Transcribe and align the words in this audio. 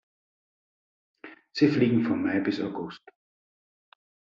Sie 1.51 1.67
fliegen 1.67 2.03
von 2.05 2.23
Mai 2.23 2.39
bis 2.39 2.59
August. 2.59 3.03